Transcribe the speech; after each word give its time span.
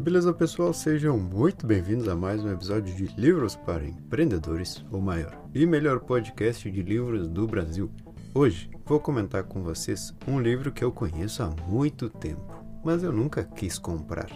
Beleza, 0.00 0.32
pessoal? 0.32 0.72
Sejam 0.72 1.18
muito 1.18 1.66
bem-vindos 1.66 2.06
a 2.06 2.14
mais 2.14 2.40
um 2.44 2.52
episódio 2.52 2.94
de 2.94 3.12
Livros 3.20 3.56
para 3.56 3.84
Empreendedores, 3.84 4.84
o 4.92 5.00
maior 5.00 5.36
e 5.52 5.66
melhor 5.66 5.98
podcast 5.98 6.70
de 6.70 6.82
livros 6.82 7.26
do 7.26 7.48
Brasil. 7.48 7.90
Hoje 8.32 8.70
vou 8.86 9.00
comentar 9.00 9.42
com 9.42 9.60
vocês 9.60 10.14
um 10.28 10.38
livro 10.38 10.70
que 10.70 10.84
eu 10.84 10.92
conheço 10.92 11.42
há 11.42 11.50
muito 11.66 12.08
tempo, 12.08 12.64
mas 12.84 13.02
eu 13.02 13.10
nunca 13.10 13.42
quis 13.42 13.76
comprar. 13.76 14.30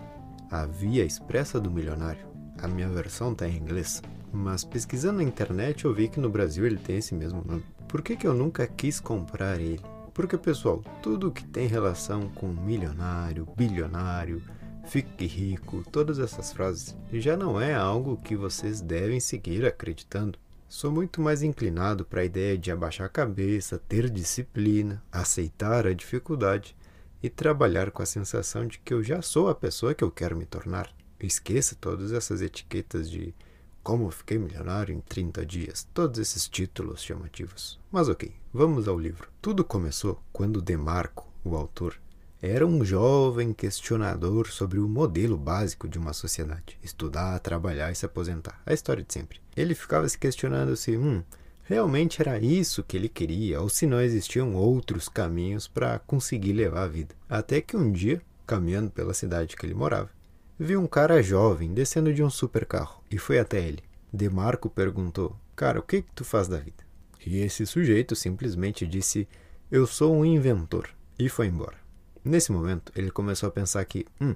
A 0.51 0.67
Via 0.67 1.05
Expressa 1.05 1.61
do 1.61 1.71
Milionário. 1.71 2.27
A 2.61 2.67
minha 2.67 2.89
versão 2.89 3.31
está 3.31 3.47
em 3.47 3.57
inglês, 3.57 4.03
mas 4.33 4.65
pesquisando 4.65 5.19
na 5.19 5.25
internet 5.25 5.85
eu 5.85 5.95
vi 5.95 6.09
que 6.09 6.19
no 6.19 6.29
Brasil 6.29 6.67
ele 6.67 6.77
tem 6.77 6.97
esse 6.97 7.15
mesmo 7.15 7.41
nome. 7.47 7.65
Por 7.87 8.03
que, 8.03 8.17
que 8.17 8.27
eu 8.27 8.35
nunca 8.35 8.67
quis 8.67 8.99
comprar 8.99 9.61
ele? 9.61 9.81
Porque, 10.13 10.37
pessoal, 10.37 10.83
tudo 11.01 11.31
que 11.31 11.45
tem 11.45 11.69
relação 11.69 12.29
com 12.31 12.49
milionário, 12.49 13.47
bilionário, 13.57 14.43
fique 14.87 15.27
rico, 15.27 15.85
todas 15.91 16.19
essas 16.19 16.53
frases 16.53 16.97
já 17.13 17.37
não 17.37 17.61
é 17.61 17.75
algo 17.75 18.17
que 18.17 18.37
vocês 18.37 18.81
devem 18.81 19.21
seguir 19.21 19.65
acreditando. 19.65 20.39
Sou 20.69 20.91
muito 20.91 21.21
mais 21.21 21.43
inclinado 21.43 22.05
para 22.05 22.23
a 22.23 22.25
ideia 22.25 22.57
de 22.57 22.71
abaixar 22.71 23.07
a 23.07 23.11
cabeça, 23.11 23.79
ter 23.89 24.09
disciplina, 24.09 25.03
aceitar 25.13 25.87
a 25.87 25.93
dificuldade 25.93 26.75
e 27.23 27.29
trabalhar 27.29 27.91
com 27.91 28.03
a 28.03 28.07
sensação 28.07 28.67
de 28.67 28.79
que 28.79 28.93
eu 28.93 29.03
já 29.03 29.23
sou 29.23 29.49
a 29.49 29.55
pessoa 29.55 29.95
que 29.95 30.03
eu 30.03 30.11
quero 30.11 30.37
me 30.37 30.47
tornar. 30.47 30.93
Esqueça 31.21 31.77
todas 31.79 32.13
essas 32.13 32.41
etiquetas 32.41 33.11
de 33.11 33.35
como 33.83 34.11
fiquei 34.11 34.39
milionário 34.39 34.95
em 34.95 35.01
30 35.01 35.45
dias, 35.45 35.89
todos 35.93 36.19
esses 36.19 36.49
títulos 36.49 37.03
chamativos. 37.03 37.79
Mas 37.91 38.09
ok, 38.09 38.33
vamos 38.53 38.89
ao 38.89 38.99
livro. 38.99 39.29
Tudo 39.41 39.65
começou 39.65 40.23
quando 40.33 40.63
Demarco, 40.63 41.29
o 41.45 41.57
autor, 41.57 42.01
era 42.43 42.67
um 42.67 42.85
jovem 42.85 43.53
questionador 43.53 44.49
sobre 44.49 44.81
o 44.81 44.89
modelo 44.89 45.39
básico 45.39 45.89
de 45.89 45.97
uma 45.97 46.13
sociedade: 46.13 46.77
estudar, 46.83 47.39
trabalhar 47.39 47.93
e 47.93 47.95
se 47.95 48.05
aposentar. 48.05 48.61
A 48.67 48.75
história 48.75 49.05
de 49.05 49.13
sempre. 49.13 49.41
Ele 49.57 49.77
ficava 49.77 50.09
se 50.09 50.19
questionando 50.19 50.75
se, 50.75 50.97
hum, 50.97 51.23
realmente 51.63 52.21
era 52.21 52.41
isso 52.41 52.83
que 52.83 52.97
ele 52.97 53.09
queria 53.09 53.61
ou 53.61 53.69
se 53.69 53.87
não 53.87 54.01
existiam 54.01 54.57
outros 54.57 55.09
caminhos 55.09 55.69
para 55.69 56.01
conseguir 56.01 56.53
levar 56.53 56.83
a 56.83 56.89
vida. 56.89 57.15
Até 57.31 57.61
que 57.61 57.77
um 57.77 57.93
dia, 57.93 58.21
caminhando 58.45 58.91
pela 58.91 59.15
cidade 59.15 59.57
que 59.57 59.65
ele 59.65 59.75
morava, 59.75 60.11
viu 60.59 60.81
um 60.81 60.89
cara 60.89 61.23
jovem 61.23 61.73
descendo 61.73 62.13
de 62.13 62.25
um 62.25 62.31
supercarro 62.31 63.05
e 63.09 63.19
foi 63.19 63.39
até 63.39 63.61
ele. 63.61 63.85
Demarco 64.13 64.69
perguntou: 64.69 65.37
Cara, 65.55 65.79
o 65.79 65.83
que, 65.83 66.03
que 66.03 66.11
tu 66.13 66.25
faz 66.25 66.49
da 66.49 66.59
vida? 66.59 66.83
E 67.25 67.39
esse 67.39 67.65
sujeito 67.65 68.17
simplesmente 68.17 68.85
disse: 68.85 69.29
Eu 69.71 69.87
sou 69.87 70.13
um 70.13 70.25
inventor. 70.25 70.89
E 71.17 71.29
foi 71.29 71.47
embora. 71.47 71.82
Nesse 72.25 72.53
momento, 72.53 72.93
ele 72.95 73.11
começou 73.11 73.49
a 73.49 73.53
pensar 73.53 73.85
que, 73.85 74.07
hum, 74.21 74.35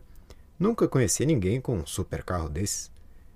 nunca 0.59 0.89
conheci 0.89 1.25
ninguém 1.25 1.61
com 1.61 1.79
um 1.79 1.87
supercarro 1.87 2.49
desses. 2.49 2.91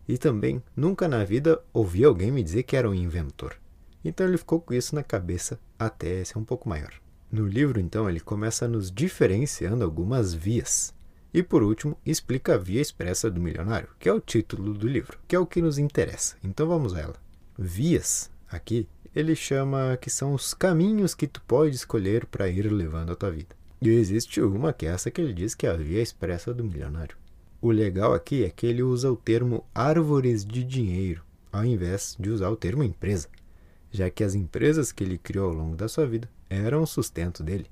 E 0.09 0.19
também, 0.19 0.63
nunca 0.75 1.07
na 1.07 1.25
vida 1.25 1.63
ouvi 1.73 2.05
alguém 2.05 2.31
me 2.31 2.43
dizer 2.43 2.65
que 2.65 2.77
era 2.77 2.89
um 2.89 2.95
inventor. 2.95 3.57
Então 4.05 4.27
ele 4.27 4.39
ficou 4.39 4.61
com 4.61 4.75
isso 4.75 4.95
na 4.95 5.03
cabeça 5.03 5.59
até 5.79 6.25
ser 6.25 6.39
um 6.39 6.45
pouco 6.45 6.69
maior. 6.69 6.93
No 7.31 7.47
livro, 7.47 7.79
então, 7.79 8.09
ele 8.09 8.19
começa 8.19 8.67
nos 8.67 8.91
diferenciando 8.91 9.85
algumas 9.85 10.35
vias 10.35 10.93
e 11.33 11.43
por 11.43 11.63
último, 11.63 11.97
explica 12.05 12.55
a 12.55 12.59
via 12.59 12.81
expressa 12.81 13.31
do 13.31 13.41
milionário, 13.41 13.89
que 13.99 14.09
é 14.09 14.13
o 14.13 14.21
título 14.21 14.75
do 14.75 14.89
livro, 14.89 15.19
que 15.29 15.37
é 15.37 15.39
o 15.39 15.47
que 15.47 15.63
nos 15.63 15.79
interessa. 15.79 16.37
Então 16.43 16.67
vamos 16.67 16.93
a 16.95 17.01
ela. 17.01 17.15
Vias, 17.57 18.31
aqui, 18.49 18.89
ele 19.15 19.37
chama 19.37 19.97
que 20.01 20.11
são 20.11 20.35
os 20.35 20.53
caminhos 20.55 21.15
que 21.15 21.29
tu 21.29 21.41
pode 21.43 21.77
escolher 21.77 22.27
para 22.27 22.49
ir 22.49 22.71
levando 22.73 23.13
a 23.13 23.17
tua 23.17 23.31
vida. 23.31 23.55
E 23.83 23.89
existe 23.89 24.41
uma 24.41 24.73
que 24.73 24.87
é 24.87 24.91
essa 24.91 25.11
que 25.11 25.21
ele 25.21 25.33
diz 25.33 25.55
que 25.55 25.67
é 25.67 25.71
a 25.71 25.77
via 25.77 26.03
expressa 26.03 26.53
do 26.53 26.65
milionário. 26.65 27.17
O 27.63 27.71
legal 27.71 28.15
aqui 28.15 28.45
é 28.45 28.51
que 28.51 28.67
ele 28.67 28.83
usa 28.83 29.11
o 29.11 29.17
termo 29.17 29.65
árvores 29.75 30.45
de 30.45 30.63
dinheiro, 30.65 31.23
ao 31.53 31.65
invés 31.65 32.17
de 32.19 32.31
usar 32.31 32.51
o 32.51 32.57
termo 32.57 32.83
empresa, 32.83 33.29
já 33.91 34.09
que 34.11 34.25
as 34.25 34.35
empresas 34.35 34.93
que 34.93 35.03
ele 35.03 35.19
criou 35.19 35.49
ao 35.51 35.57
longo 35.57 35.77
da 35.77 35.89
sua 35.89 36.07
vida 36.07 36.29
eram 36.49 36.83
o 36.83 36.87
sustento 36.87 37.43
dele. 37.43 37.67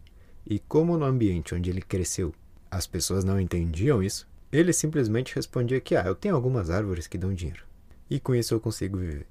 E 0.46 0.58
como 0.58 0.96
no 0.96 1.04
ambiente 1.04 1.54
onde 1.54 1.70
ele 1.70 1.82
cresceu 1.82 2.34
as 2.70 2.86
pessoas 2.86 3.24
não 3.24 3.40
entendiam 3.40 4.02
isso, 4.02 4.28
ele 4.52 4.72
simplesmente 4.72 5.34
respondia 5.34 5.80
que, 5.80 5.96
ah, 5.96 6.04
eu 6.06 6.14
tenho 6.14 6.34
algumas 6.34 6.70
árvores 6.70 7.06
que 7.06 7.18
dão 7.18 7.32
dinheiro. 7.32 7.64
E 8.10 8.20
com 8.20 8.34
isso 8.34 8.54
eu 8.54 8.60
consigo 8.60 8.98
viver. 8.98 9.26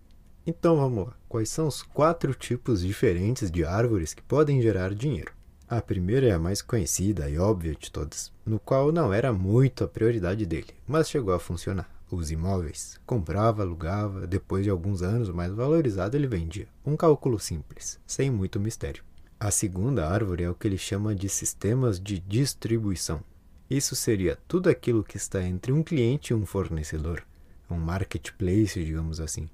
Então 0.45 0.77
vamos 0.77 1.07
lá. 1.07 1.17
Quais 1.27 1.49
são 1.49 1.67
os 1.67 1.81
quatro 1.81 2.33
tipos 2.33 2.81
diferentes 2.81 3.51
de 3.51 3.65
árvores 3.65 4.13
que 4.13 4.21
podem 4.21 4.61
gerar 4.61 4.93
dinheiro? 4.93 5.36
A 5.69 5.81
primeira 5.81 6.27
é 6.27 6.31
a 6.31 6.39
mais 6.39 6.61
conhecida 6.61 7.29
e 7.29 7.37
óbvia 7.37 7.75
de 7.75 7.91
todas, 7.91 8.31
no 8.45 8.57
qual 8.57 8.89
não 8.89 9.11
era 9.11 9.33
muito 9.33 9.83
a 9.83 9.87
prioridade 9.87 10.45
dele, 10.45 10.73
mas 10.87 11.09
chegou 11.09 11.33
a 11.33 11.39
funcionar. 11.39 11.89
Os 12.09 12.31
imóveis. 12.31 12.97
Comprava, 13.05 13.63
alugava, 13.63 14.25
depois 14.25 14.63
de 14.63 14.69
alguns 14.69 15.01
anos 15.01 15.29
mais 15.29 15.51
valorizado 15.51 16.15
ele 16.15 16.25
vendia. 16.25 16.69
Um 16.85 16.95
cálculo 16.95 17.37
simples, 17.37 17.99
sem 18.07 18.31
muito 18.31 18.61
mistério. 18.61 19.03
A 19.37 19.51
segunda 19.51 20.07
árvore 20.07 20.43
é 20.43 20.49
o 20.49 20.55
que 20.55 20.69
ele 20.69 20.77
chama 20.77 21.13
de 21.13 21.27
sistemas 21.27 21.99
de 21.99 22.17
distribuição. 22.17 23.21
Isso 23.69 23.93
seria 23.93 24.37
tudo 24.47 24.69
aquilo 24.69 25.03
que 25.03 25.17
está 25.17 25.43
entre 25.43 25.73
um 25.73 25.83
cliente 25.83 26.31
e 26.31 26.33
um 26.33 26.45
fornecedor, 26.45 27.23
um 27.69 27.75
marketplace, 27.75 28.85
digamos 28.85 29.19
assim, 29.19 29.49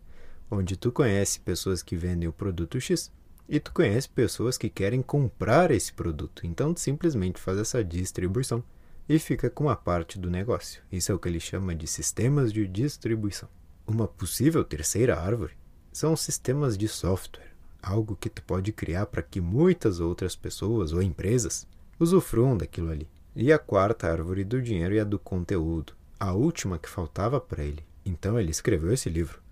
onde 0.51 0.77
tu 0.77 0.91
conhece 0.91 1.39
pessoas 1.39 1.81
que 1.81 1.95
vendem 1.95 2.29
o 2.29 2.33
produto 2.33 2.79
X 2.79 3.11
e 3.47 3.59
tu 3.59 3.71
conhece 3.73 4.09
pessoas 4.09 4.57
que 4.57 4.69
querem 4.69 5.01
comprar 5.01 5.71
esse 5.71 5.93
produto. 5.93 6.45
Então 6.45 6.73
tu 6.73 6.79
simplesmente 6.79 7.39
faz 7.39 7.57
essa 7.57 7.83
distribuição 7.83 8.63
e 9.07 9.19
fica 9.19 9.49
com 9.49 9.69
a 9.69 9.75
parte 9.75 10.17
do 10.17 10.29
negócio. 10.29 10.81
Isso 10.91 11.11
é 11.11 11.15
o 11.15 11.19
que 11.19 11.27
ele 11.27 11.39
chama 11.39 11.75
de 11.75 11.87
sistemas 11.87 12.53
de 12.53 12.67
distribuição. 12.67 13.49
Uma 13.85 14.07
possível 14.07 14.63
terceira 14.63 15.19
árvore 15.19 15.53
são 15.91 16.15
sistemas 16.15 16.77
de 16.77 16.87
software 16.87 17.53
algo 17.83 18.15
que 18.15 18.29
tu 18.29 18.41
pode 18.41 18.71
criar 18.71 19.05
para 19.07 19.21
que 19.21 19.41
muitas 19.41 19.99
outras 19.99 20.35
pessoas 20.35 20.93
ou 20.93 21.01
empresas 21.01 21.67
usufruam 21.99 22.57
daquilo 22.57 22.89
ali. 22.89 23.09
E 23.35 23.51
a 23.51 23.59
quarta 23.59 24.09
árvore 24.09 24.45
do 24.45 24.61
dinheiro 24.61 24.95
é 24.95 25.01
a 25.01 25.03
do 25.03 25.19
conteúdo, 25.19 25.93
a 26.17 26.31
última 26.31 26.79
que 26.79 26.87
faltava 26.87 27.41
para 27.41 27.63
ele. 27.63 27.83
Então 28.05 28.39
ele 28.39 28.51
escreveu 28.51 28.93
esse 28.93 29.09
livro. 29.09 29.42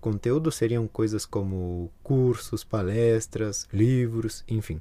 Conteúdo 0.00 0.50
seriam 0.50 0.88
coisas 0.88 1.26
como 1.26 1.92
cursos, 2.02 2.64
palestras, 2.64 3.68
livros, 3.70 4.42
enfim, 4.48 4.80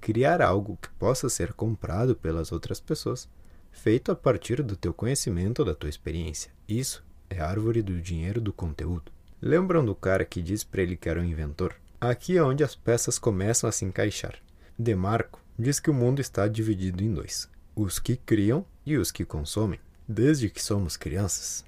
criar 0.00 0.40
algo 0.40 0.78
que 0.80 0.88
possa 0.90 1.28
ser 1.28 1.52
comprado 1.52 2.16
pelas 2.16 2.50
outras 2.50 2.80
pessoas, 2.80 3.28
feito 3.70 4.10
a 4.10 4.16
partir 4.16 4.62
do 4.62 4.74
teu 4.74 4.94
conhecimento 4.94 5.58
ou 5.60 5.66
da 5.66 5.74
tua 5.74 5.90
experiência. 5.90 6.50
Isso 6.66 7.04
é 7.28 7.40
a 7.40 7.48
árvore 7.48 7.82
do 7.82 8.00
dinheiro 8.00 8.40
do 8.40 8.52
conteúdo. 8.52 9.12
Lembram 9.40 9.84
do 9.84 9.94
cara 9.94 10.24
que 10.24 10.40
disse 10.40 10.64
para 10.64 10.82
ele 10.82 10.96
que 10.96 11.08
era 11.10 11.20
um 11.20 11.24
inventor? 11.24 11.74
Aqui 12.00 12.38
é 12.38 12.42
onde 12.42 12.64
as 12.64 12.74
peças 12.74 13.18
começam 13.18 13.68
a 13.68 13.72
se 13.72 13.84
encaixar. 13.84 14.36
Demarco 14.78 15.40
diz 15.58 15.78
que 15.78 15.90
o 15.90 15.94
mundo 15.94 16.20
está 16.20 16.48
dividido 16.48 17.02
em 17.02 17.12
dois: 17.12 17.48
os 17.76 17.98
que 17.98 18.16
criam 18.16 18.64
e 18.86 18.96
os 18.96 19.10
que 19.10 19.24
consomem. 19.26 19.78
Desde 20.08 20.48
que 20.48 20.62
somos 20.62 20.96
crianças, 20.96 21.64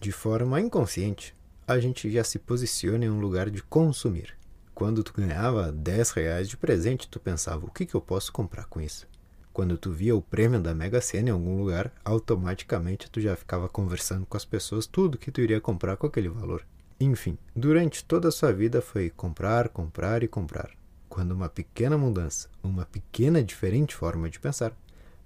de 0.00 0.12
forma 0.12 0.60
inconsciente, 0.60 1.34
a 1.68 1.78
gente 1.78 2.10
já 2.10 2.24
se 2.24 2.38
posiciona 2.38 3.04
em 3.04 3.10
um 3.10 3.20
lugar 3.20 3.50
de 3.50 3.62
consumir. 3.62 4.34
Quando 4.74 5.04
tu 5.04 5.12
ganhava 5.12 5.70
10 5.70 6.12
reais 6.12 6.48
de 6.48 6.56
presente, 6.56 7.06
tu 7.06 7.20
pensava, 7.20 7.66
o 7.66 7.70
que, 7.70 7.84
que 7.84 7.94
eu 7.94 8.00
posso 8.00 8.32
comprar 8.32 8.64
com 8.64 8.80
isso? 8.80 9.06
Quando 9.52 9.76
tu 9.76 9.92
via 9.92 10.16
o 10.16 10.22
prêmio 10.22 10.58
da 10.58 10.74
Mega 10.74 10.98
Sena 11.02 11.28
em 11.28 11.32
algum 11.32 11.58
lugar, 11.58 11.92
automaticamente 12.02 13.10
tu 13.10 13.20
já 13.20 13.36
ficava 13.36 13.68
conversando 13.68 14.24
com 14.24 14.34
as 14.34 14.46
pessoas 14.46 14.86
tudo 14.86 15.18
que 15.18 15.30
tu 15.30 15.42
iria 15.42 15.60
comprar 15.60 15.98
com 15.98 16.06
aquele 16.06 16.30
valor. 16.30 16.64
Enfim, 16.98 17.36
durante 17.54 18.02
toda 18.02 18.28
a 18.28 18.32
sua 18.32 18.50
vida 18.50 18.80
foi 18.80 19.10
comprar, 19.10 19.68
comprar 19.68 20.22
e 20.22 20.28
comprar. 20.28 20.70
Quando 21.06 21.32
uma 21.32 21.50
pequena 21.50 21.98
mudança, 21.98 22.48
uma 22.62 22.86
pequena 22.86 23.42
diferente 23.42 23.94
forma 23.94 24.30
de 24.30 24.40
pensar, 24.40 24.74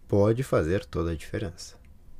pode 0.08 0.42
fazer 0.42 0.84
toda 0.86 1.12
a 1.12 1.16
diferença. 1.16 1.76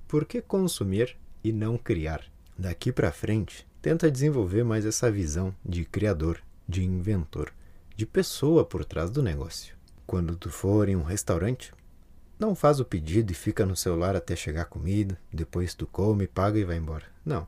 Por 0.07 0.25
que 0.25 0.41
consumir 0.41 1.17
e 1.43 1.53
não 1.53 1.77
criar? 1.77 2.23
Daqui 2.57 2.93
para 2.93 3.11
frente, 3.11 3.67
tenta 3.83 4.09
desenvolver 4.09 4.63
mais 4.63 4.87
essa 4.87 5.11
visão 5.11 5.53
de 5.67 5.85
criador, 5.85 6.39
de 6.69 6.85
inventor, 6.85 7.53
de 7.97 8.07
pessoa 8.07 8.65
por 8.65 8.85
trás 8.85 9.11
do 9.11 9.21
negócio. 9.21 9.75
Quando 10.07 10.37
tu 10.37 10.49
for 10.51 10.89
em 10.89 10.95
um 10.95 11.03
restaurante, 11.03 11.75
não 12.39 12.55
faz 12.55 12.79
o 12.79 12.85
pedido 12.85 13.33
e 13.33 13.35
fica 13.35 13.67
no 13.67 13.75
celular 13.75 14.15
até 14.15 14.37
chegar 14.37 14.63
a 14.63 14.67
comida, 14.67 15.19
depois 15.33 15.75
tu 15.75 15.85
come, 15.85 16.29
paga 16.29 16.61
e 16.61 16.65
vai 16.65 16.77
embora. 16.77 17.05
Não. 17.25 17.47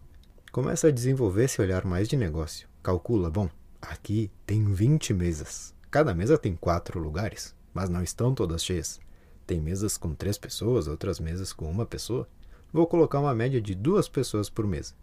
Começa 0.50 0.88
a 0.88 0.90
desenvolver 0.90 1.44
esse 1.44 1.60
olhar 1.60 1.84
mais 1.84 2.08
de 2.08 2.16
negócio. 2.16 2.69
Calcula, 2.82 3.31
bom, 3.31 3.48
aqui 3.81 4.31
tem 4.44 4.64
20 4.64 5.14
mesas. 5.14 5.72
Cada 5.88 6.14
mesa 6.14 6.36
tem 6.36 6.56
quatro 6.56 6.98
lugares, 6.98 7.54
mas 7.72 7.88
não 7.88 8.02
estão 8.02 8.34
todas 8.34 8.64
cheias. 8.64 9.00
Tem 9.46 9.60
mesas 9.60 9.96
com 9.96 10.14
três 10.14 10.36
pessoas, 10.36 10.88
outras 10.88 11.20
mesas 11.20 11.52
com 11.52 11.70
uma 11.70 11.86
pessoa. 11.86 12.28
Vou 12.72 12.88
colocar 12.88 13.20
uma 13.20 13.34
média 13.34 13.60
de 13.60 13.75
duas 13.75 14.08
pessoas 14.08 14.50
por 14.50 14.66
mesa. 14.66 14.94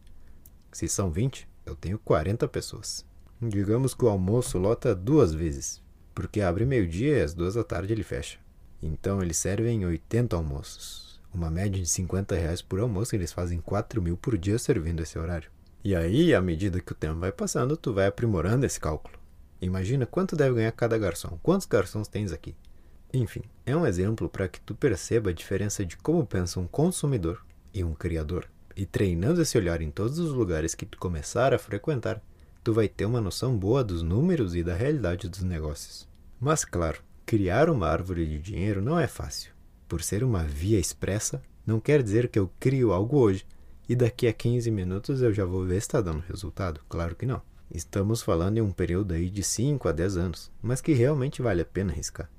Se 0.71 0.87
são 0.87 1.11
20, 1.11 1.47
eu 1.65 1.75
tenho 1.75 1.99
40 1.99 2.47
pessoas. 2.47 3.05
Digamos 3.41 3.93
que 3.93 4.05
o 4.05 4.09
almoço 4.09 4.57
lota 4.57 4.95
duas 4.95 5.33
vezes, 5.33 5.81
porque 6.15 6.41
abre 6.41 6.65
meio-dia 6.65 7.17
e 7.17 7.21
às 7.21 7.33
duas 7.33 7.55
da 7.55 7.63
tarde 7.63 7.91
ele 7.91 8.03
fecha. 8.03 8.39
Então 8.81 9.21
eles 9.21 9.37
servem 9.37 9.85
80 9.85 10.35
almoços. 10.35 11.21
Uma 11.33 11.49
média 11.49 11.81
de 11.81 11.87
50 11.87 12.35
reais 12.35 12.61
por 12.61 12.79
almoço, 12.79 13.15
eles 13.15 13.31
fazem 13.31 13.59
4 13.59 14.01
mil 14.01 14.17
por 14.17 14.37
dia 14.37 14.57
servindo 14.57 15.01
esse 15.01 15.17
horário. 15.17 15.49
E 15.83 15.95
aí, 15.95 16.33
à 16.33 16.41
medida 16.41 16.79
que 16.79 16.91
o 16.91 16.95
tempo 16.95 17.19
vai 17.19 17.31
passando, 17.31 17.75
tu 17.75 17.93
vai 17.93 18.05
aprimorando 18.05 18.65
esse 18.65 18.79
cálculo. 18.79 19.17
Imagina 19.61 20.05
quanto 20.05 20.35
deve 20.35 20.55
ganhar 20.55 20.71
cada 20.71 20.97
garçom. 20.97 21.39
Quantos 21.41 21.67
garçons 21.67 22.07
tens 22.07 22.31
aqui? 22.31 22.55
Enfim, 23.13 23.41
é 23.65 23.75
um 23.75 23.85
exemplo 23.85 24.29
para 24.29 24.47
que 24.47 24.61
tu 24.61 24.73
perceba 24.73 25.29
a 25.29 25.33
diferença 25.33 25.85
de 25.85 25.97
como 25.97 26.25
pensa 26.25 26.59
um 26.59 26.67
consumidor 26.67 27.45
e 27.73 27.83
um 27.83 27.93
criador. 27.93 28.47
E 28.81 28.85
treinando 28.87 29.39
esse 29.43 29.55
olhar 29.59 29.79
em 29.79 29.91
todos 29.91 30.17
os 30.17 30.33
lugares 30.33 30.73
que 30.73 30.87
tu 30.87 30.97
começar 30.97 31.53
a 31.53 31.59
frequentar, 31.59 32.19
tu 32.63 32.73
vai 32.73 32.87
ter 32.87 33.05
uma 33.05 33.21
noção 33.21 33.55
boa 33.55 33.83
dos 33.83 34.01
números 34.01 34.55
e 34.55 34.63
da 34.63 34.73
realidade 34.73 35.29
dos 35.29 35.43
negócios. 35.43 36.09
Mas 36.39 36.65
claro, 36.65 36.99
criar 37.23 37.69
uma 37.69 37.87
árvore 37.87 38.25
de 38.25 38.39
dinheiro 38.39 38.81
não 38.81 38.99
é 38.99 39.05
fácil. 39.05 39.51
Por 39.87 40.01
ser 40.01 40.23
uma 40.23 40.43
via 40.43 40.79
expressa, 40.79 41.43
não 41.63 41.79
quer 41.79 42.01
dizer 42.01 42.27
que 42.27 42.39
eu 42.39 42.51
crio 42.59 42.91
algo 42.91 43.19
hoje 43.19 43.45
e 43.87 43.95
daqui 43.95 44.27
a 44.27 44.33
15 44.33 44.71
minutos 44.71 45.21
eu 45.21 45.31
já 45.31 45.45
vou 45.45 45.63
ver 45.63 45.79
se 45.79 45.85
está 45.85 46.01
dando 46.01 46.23
resultado. 46.27 46.81
Claro 46.89 47.15
que 47.15 47.27
não. 47.27 47.39
Estamos 47.69 48.23
falando 48.23 48.57
em 48.57 48.61
um 48.61 48.71
período 48.71 49.13
aí 49.13 49.29
de 49.29 49.43
5 49.43 49.87
a 49.89 49.91
10 49.91 50.17
anos, 50.17 50.51
mas 50.59 50.81
que 50.81 50.93
realmente 50.93 51.39
vale 51.39 51.61
a 51.61 51.65
pena 51.65 51.93
arriscar. 51.93 52.31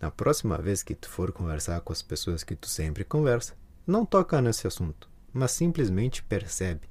Na 0.00 0.12
próxima 0.12 0.58
vez 0.58 0.84
que 0.84 0.94
tu 0.94 1.08
for 1.08 1.32
conversar 1.32 1.80
com 1.80 1.92
as 1.92 2.02
pessoas 2.02 2.44
que 2.44 2.54
tu 2.54 2.68
sempre 2.68 3.02
conversa, 3.02 3.56
não 3.84 4.06
toca 4.06 4.40
nesse 4.40 4.64
assunto, 4.64 5.08
mas 5.32 5.52
simplesmente 5.52 6.22
percebe. 6.22 6.88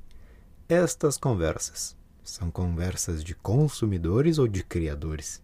Estas 0.70 1.18
conversas 1.18 1.96
são 2.24 2.52
conversas 2.52 3.24
de 3.24 3.34
consumidores 3.34 4.38
ou 4.38 4.48
de 4.48 4.64
criadores. 4.64 5.42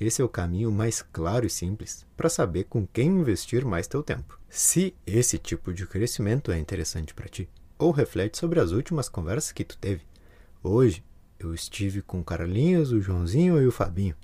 Esse 0.00 0.22
é 0.22 0.24
o 0.24 0.28
caminho 0.28 0.70
mais 0.70 1.02
claro 1.02 1.46
e 1.46 1.50
simples 1.50 2.06
para 2.16 2.28
saber 2.28 2.64
com 2.64 2.86
quem 2.86 3.08
investir 3.08 3.64
mais 3.64 3.86
teu 3.86 4.02
tempo. 4.02 4.38
Se 4.48 4.94
esse 5.06 5.38
tipo 5.38 5.72
de 5.72 5.86
crescimento 5.86 6.52
é 6.52 6.58
interessante 6.58 7.12
para 7.14 7.28
ti, 7.28 7.48
ou 7.78 7.90
reflete 7.90 8.38
sobre 8.38 8.60
as 8.60 8.72
últimas 8.72 9.08
conversas 9.08 9.52
que 9.52 9.64
tu 9.64 9.78
teve. 9.78 10.02
Hoje 10.62 11.04
eu 11.38 11.54
estive 11.54 12.02
com 12.02 12.20
o 12.20 12.24
Carlinhos, 12.24 12.90
o 12.90 13.00
Joãozinho 13.00 13.60
e 13.62 13.66
o 13.66 13.72
Fabinho. 13.72 14.16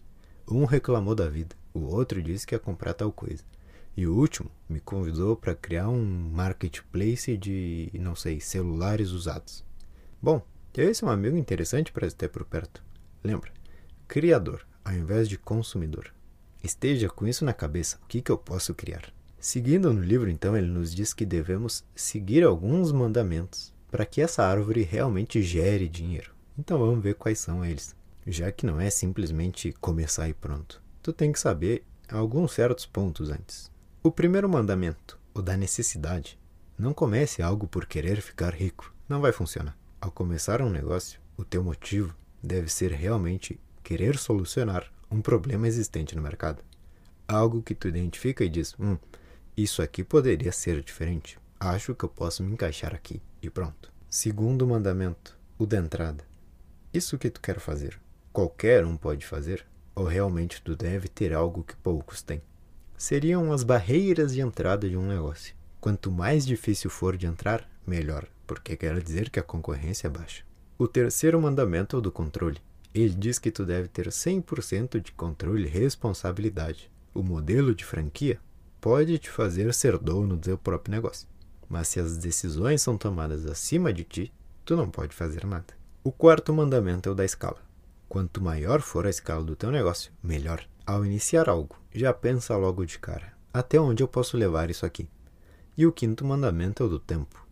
Um 0.49 0.65
reclamou 0.65 1.15
da 1.15 1.29
vida, 1.29 1.55
o 1.73 1.81
outro 1.81 2.23
disse 2.23 2.47
que 2.47 2.55
ia 2.55 2.59
comprar 2.59 2.95
tal 2.95 3.13
coisa. 3.13 3.45
E 3.97 4.07
o 4.07 4.15
último 4.15 4.51
me 4.69 4.81
convidou 4.81 5.37
para 5.37 5.55
criar 5.55 5.89
um 5.89 6.05
marketplace 6.33 7.37
de, 7.37 7.91
não 7.95 8.15
sei, 8.15 8.41
celulares 8.41 9.11
usados. 9.11 9.65
Bom, 10.21 10.43
esse 10.77 11.05
é 11.05 11.07
um 11.07 11.11
amigo 11.11 11.37
interessante 11.37 11.93
para 11.93 12.11
ter 12.11 12.29
por 12.29 12.45
perto. 12.45 12.83
Lembra? 13.23 13.53
Criador, 14.09 14.67
ao 14.85 14.95
invés 14.95 15.29
de 15.29 15.39
consumidor. 15.39 16.13
Esteja 16.63 17.09
com 17.09 17.27
isso 17.27 17.45
na 17.45 17.53
cabeça. 17.53 17.99
O 18.03 18.07
que, 18.07 18.21
que 18.21 18.33
eu 18.33 18.39
posso 18.39 18.75
criar? 18.75 19.13
Seguindo 19.39 19.93
no 19.93 20.03
livro, 20.03 20.31
então, 20.31 20.57
ele 20.57 20.67
nos 20.67 20.95
diz 20.95 21.13
que 21.13 21.27
devemos 21.27 21.85
seguir 21.95 22.43
alguns 22.43 22.91
mandamentos 22.91 23.73
para 23.91 24.07
que 24.07 24.21
essa 24.21 24.43
árvore 24.43 24.83
realmente 24.83 25.43
gere 25.43 25.89
dinheiro. 25.89 26.35
Então 26.59 26.79
vamos 26.79 27.03
ver 27.03 27.15
quais 27.15 27.39
são 27.39 27.65
eles. 27.65 27.95
Já 28.27 28.51
que 28.51 28.67
não 28.67 28.81
é 28.81 28.89
simplesmente 28.91 29.73
começar 29.81 30.29
e 30.29 30.35
pronto 30.35 30.83
tu 31.05 31.13
tem 31.13 31.31
que 31.31 31.39
saber 31.39 31.85
alguns 32.11 32.53
certos 32.53 32.87
pontos 32.87 33.29
antes. 33.29 33.71
O 34.07 34.11
primeiro 34.11 34.47
mandamento, 34.47 35.19
o 35.33 35.41
da 35.41 35.57
necessidade. 35.57 36.39
Não 36.79 36.93
comece 36.93 37.41
algo 37.41 37.67
por 37.67 37.87
querer 37.87 38.21
ficar 38.21 38.53
rico. 38.53 38.95
Não 39.09 39.19
vai 39.19 39.33
funcionar. 39.33 39.75
Ao 39.99 40.11
começar 40.11 40.61
um 40.61 40.69
negócio, 40.69 41.19
o 41.39 41.43
teu 41.43 41.65
motivo 41.65 42.15
deve 42.43 42.71
ser 42.71 42.93
realmente 42.93 43.59
querer 43.83 44.19
solucionar 44.19 44.93
um 45.11 45.23
problema 45.23 45.67
existente 45.67 46.15
no 46.15 46.21
mercado. 46.21 46.63
Algo 47.27 47.63
que 47.63 47.75
tu 47.75 47.89
identifica 47.89 48.45
e 48.45 48.49
diz: 48.51 48.75
hum, 48.79 48.99
isso 49.57 49.81
aqui 49.81 50.05
poderia 50.05 50.53
ser 50.53 50.83
diferente. 50.83 51.39
Acho 51.59 51.95
que 51.95 52.05
eu 52.05 52.09
posso 52.11 52.43
me 52.43 52.53
encaixar 52.53 52.95
aqui. 52.95 53.23
E 53.41 53.49
pronto. 53.49 53.91
Segundo 54.11 54.67
mandamento, 54.67 55.35
o 55.59 55.65
da 55.65 55.79
entrada. 55.79 56.23
Isso 56.93 57.17
que 57.17 57.31
tu 57.31 57.41
quer 57.41 57.59
fazer, 57.59 57.99
qualquer 58.35 58.85
um 58.85 58.99
pode 58.99 59.25
fazer? 59.25 59.65
Ou 59.95 60.05
realmente 60.05 60.61
tu 60.61 60.77
deve 60.77 61.09
ter 61.09 61.33
algo 61.33 61.65
que 61.65 61.75
poucos 61.77 62.21
têm? 62.21 62.43
Seriam 63.05 63.53
as 63.53 63.63
barreiras 63.63 64.33
de 64.33 64.41
entrada 64.41 64.89
de 64.89 64.97
um 64.97 65.07
negócio. 65.07 65.55
Quanto 65.79 66.11
mais 66.11 66.47
difícil 66.47 66.89
for 66.89 67.19
de 67.19 67.27
entrar, 67.27 67.69
melhor, 67.87 68.27
porque 68.47 68.79
quer 68.79 68.99
dizer 69.03 69.29
que 69.29 69.39
a 69.39 69.43
concorrência 69.43 70.07
é 70.07 70.11
baixa. 70.11 70.43
O 70.79 70.89
terceiro 70.89 71.39
mandamento 71.39 71.97
é 71.97 71.99
o 71.99 72.01
do 72.01 72.11
controle. 72.11 72.63
Ele 72.95 73.13
diz 73.13 73.39
que 73.39 73.51
tu 73.51 73.67
deve 73.67 73.89
ter 73.89 74.09
100% 74.09 75.03
de 75.03 75.13
controle 75.13 75.67
e 75.67 75.69
responsabilidade. 75.69 76.91
O 77.13 77.23
modelo 77.23 77.75
de 77.75 77.85
franquia 77.85 78.41
pode 78.81 79.19
te 79.19 79.29
fazer 79.29 79.75
ser 79.75 79.99
dono 79.99 80.39
do 80.39 80.47
seu 80.47 80.57
próprio 80.57 80.93
negócio. 80.93 81.29
Mas 81.69 81.89
se 81.89 82.01
as 82.01 82.17
decisões 82.17 82.81
são 82.81 82.97
tomadas 82.97 83.45
acima 83.45 83.93
de 83.93 84.05
ti, 84.05 84.33
tu 84.65 84.75
não 84.77 84.89
pode 84.89 85.15
fazer 85.15 85.45
nada. 85.45 85.75
O 86.03 86.11
quarto 86.11 86.55
mandamento 86.55 87.11
é 87.11 87.13
o 87.13 87.15
da 87.15 87.27
escala. 87.27 87.61
Quanto 88.09 88.43
maior 88.43 88.81
for 88.81 89.07
a 89.07 89.11
escala 89.11 89.45
do 89.45 89.57
teu 89.57 89.71
negócio, 89.71 90.13
melhor. 90.23 90.65
Ao 90.87 91.05
iniciar 91.05 91.49
algo, 91.49 91.77
já 91.93 92.13
pensa 92.13 92.57
logo 92.57 92.85
de 92.85 92.99
cara: 92.99 93.33
até 93.53 93.81
onde 93.81 94.03
eu 94.03 94.09
posso 94.09 94.37
levar 94.37 94.71
isso 94.71 94.85
aqui? 94.85 95.09
E 95.77 95.87
o 95.87 95.93
quinto 95.93 96.25
mandamento 96.25 96.83
é 96.83 96.87
o 96.87 96.89
do 96.89 96.99
tempo. 96.99 97.47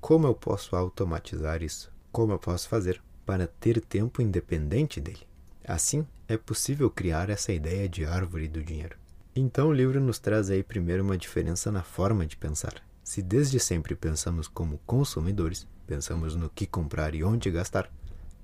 Como 0.00 0.26
eu 0.26 0.34
posso 0.34 0.76
automatizar 0.76 1.62
isso? 1.62 1.92
Como 2.12 2.32
eu 2.32 2.38
posso 2.38 2.68
fazer 2.68 3.02
para 3.24 3.46
ter 3.46 3.80
tempo 3.80 4.22
independente 4.22 5.00
dele? 5.00 5.26
Assim, 5.66 6.06
é 6.28 6.36
possível 6.36 6.88
criar 6.88 7.28
essa 7.28 7.52
ideia 7.52 7.88
de 7.88 8.04
árvore 8.04 8.48
do 8.48 8.62
dinheiro. 8.62 8.96
Então 9.34 9.68
o 9.68 9.72
livro 9.72 10.00
nos 10.00 10.18
traz 10.18 10.48
aí 10.48 10.62
primeiro 10.62 11.02
uma 11.02 11.18
diferença 11.18 11.70
na 11.70 11.82
forma 11.82 12.24
de 12.24 12.36
pensar. 12.36 12.74
Se 13.02 13.20
desde 13.20 13.60
sempre 13.60 13.94
pensamos 13.94 14.48
como 14.48 14.80
consumidores, 14.86 15.66
pensamos 15.86 16.34
no 16.34 16.48
que 16.48 16.66
comprar 16.66 17.14
e 17.14 17.22
onde 17.22 17.50
gastar, 17.50 17.90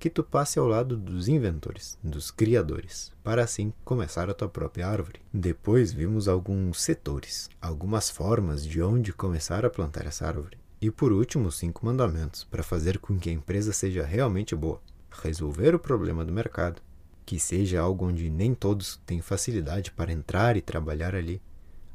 que 0.03 0.09
tu 0.09 0.21
passe 0.21 0.59
ao 0.59 0.67
lado 0.67 0.97
dos 0.97 1.29
inventores, 1.29 1.97
dos 2.03 2.29
criadores, 2.29 3.09
para 3.23 3.41
assim 3.41 3.71
começar 3.85 4.29
a 4.29 4.33
tua 4.33 4.49
própria 4.49 4.85
árvore. 4.85 5.21
Depois 5.33 5.93
vimos 5.93 6.27
alguns 6.27 6.81
setores, 6.81 7.49
algumas 7.61 8.09
formas 8.09 8.65
de 8.65 8.81
onde 8.81 9.13
começar 9.13 9.65
a 9.65 9.69
plantar 9.69 10.05
essa 10.05 10.27
árvore. 10.27 10.57
E 10.81 10.91
por 10.91 11.13
último, 11.13 11.47
os 11.47 11.55
cinco 11.55 11.85
mandamentos 11.85 12.43
para 12.43 12.61
fazer 12.61 12.99
com 12.99 13.17
que 13.17 13.29
a 13.29 13.31
empresa 13.31 13.71
seja 13.71 14.03
realmente 14.03 14.53
boa. 14.53 14.81
Resolver 15.09 15.73
o 15.73 15.79
problema 15.79 16.25
do 16.25 16.33
mercado, 16.33 16.81
que 17.25 17.39
seja 17.39 17.79
algo 17.79 18.05
onde 18.05 18.29
nem 18.29 18.53
todos 18.53 18.99
têm 19.05 19.21
facilidade 19.21 19.89
para 19.89 20.11
entrar 20.11 20.57
e 20.57 20.61
trabalhar 20.61 21.15
ali, 21.15 21.41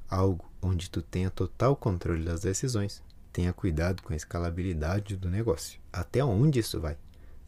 algo 0.09 0.51
onde 0.63 0.89
tu 0.89 1.03
tenha 1.03 1.29
total 1.29 1.77
controle 1.77 2.25
das 2.25 2.41
decisões. 2.41 3.03
Tenha 3.35 3.53
cuidado 3.53 4.03
com 4.03 4.15
a 4.15 4.17
escalabilidade 4.17 5.15
do 5.15 5.29
negócio. 5.29 5.79
Até 5.93 6.25
onde 6.25 6.61
isso 6.61 6.81
vai? 6.81 6.97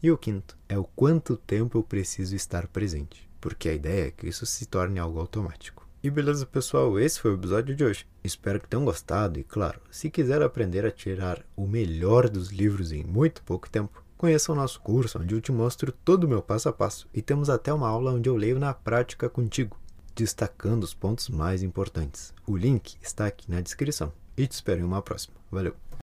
E 0.03 0.09
o 0.09 0.17
quinto 0.17 0.57
é 0.67 0.75
o 0.77 0.83
quanto 0.83 1.37
tempo 1.37 1.77
eu 1.77 1.83
preciso 1.83 2.35
estar 2.35 2.65
presente, 2.67 3.29
porque 3.39 3.69
a 3.69 3.73
ideia 3.73 4.07
é 4.07 4.11
que 4.11 4.27
isso 4.27 4.47
se 4.47 4.65
torne 4.65 4.99
algo 4.99 5.19
automático. 5.19 5.87
E 6.03 6.09
beleza, 6.09 6.43
pessoal, 6.43 6.99
esse 6.99 7.19
foi 7.19 7.29
o 7.29 7.35
episódio 7.35 7.75
de 7.75 7.83
hoje. 7.83 8.07
Espero 8.23 8.59
que 8.59 8.67
tenham 8.67 8.83
gostado 8.83 9.39
e, 9.39 9.43
claro, 9.43 9.79
se 9.91 10.09
quiser 10.09 10.41
aprender 10.41 10.83
a 10.83 10.91
tirar 10.91 11.45
o 11.55 11.67
melhor 11.67 12.27
dos 12.27 12.49
livros 12.49 12.91
em 12.91 13.03
muito 13.03 13.43
pouco 13.43 13.69
tempo, 13.69 14.03
conheça 14.17 14.51
o 14.51 14.55
nosso 14.55 14.81
curso, 14.81 15.19
onde 15.19 15.35
eu 15.35 15.41
te 15.41 15.51
mostro 15.51 15.91
todo 15.91 16.23
o 16.23 16.27
meu 16.27 16.41
passo 16.41 16.67
a 16.67 16.73
passo 16.73 17.07
e 17.13 17.21
temos 17.21 17.51
até 17.51 17.71
uma 17.71 17.87
aula 17.87 18.13
onde 18.13 18.27
eu 18.27 18.35
leio 18.35 18.57
na 18.57 18.73
prática 18.73 19.29
contigo, 19.29 19.79
destacando 20.15 20.83
os 20.83 20.95
pontos 20.95 21.29
mais 21.29 21.61
importantes. 21.61 22.33
O 22.47 22.57
link 22.57 22.97
está 23.03 23.27
aqui 23.27 23.51
na 23.51 23.61
descrição. 23.61 24.11
E 24.35 24.47
te 24.47 24.53
espero 24.53 24.81
em 24.81 24.83
uma 24.83 25.03
próxima. 25.03 25.35
Valeu! 25.51 25.90